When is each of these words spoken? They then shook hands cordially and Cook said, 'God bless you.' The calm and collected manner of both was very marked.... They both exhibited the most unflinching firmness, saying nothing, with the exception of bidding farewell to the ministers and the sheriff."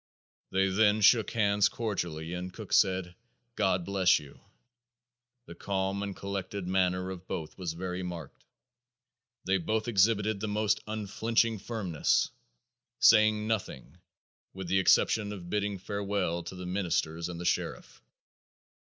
They 0.49 0.67
then 0.69 1.01
shook 1.01 1.29
hands 1.29 1.69
cordially 1.69 2.33
and 2.33 2.51
Cook 2.51 2.73
said, 2.73 3.13
'God 3.55 3.85
bless 3.85 4.17
you.' 4.17 4.39
The 5.45 5.53
calm 5.53 6.01
and 6.01 6.15
collected 6.15 6.67
manner 6.67 7.11
of 7.11 7.27
both 7.27 7.55
was 7.55 7.73
very 7.73 8.01
marked.... 8.01 8.43
They 9.45 9.59
both 9.59 9.87
exhibited 9.87 10.39
the 10.39 10.47
most 10.47 10.79
unflinching 10.87 11.59
firmness, 11.59 12.31
saying 12.97 13.45
nothing, 13.45 13.99
with 14.55 14.69
the 14.69 14.79
exception 14.79 15.31
of 15.31 15.51
bidding 15.51 15.77
farewell 15.77 16.41
to 16.45 16.55
the 16.55 16.65
ministers 16.65 17.29
and 17.29 17.39
the 17.39 17.45
sheriff." 17.45 18.01